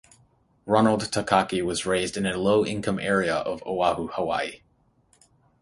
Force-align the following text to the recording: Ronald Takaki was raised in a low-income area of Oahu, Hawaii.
Ronald 0.65 1.01
Takaki 1.11 1.63
was 1.63 1.85
raised 1.85 2.17
in 2.17 2.25
a 2.25 2.35
low-income 2.35 2.97
area 2.97 3.35
of 3.35 3.61
Oahu, 3.67 4.07
Hawaii. 4.07 4.61